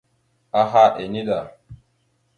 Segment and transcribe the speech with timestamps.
[0.61, 1.41] Aha ene da.